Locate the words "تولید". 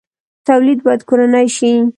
0.47-0.79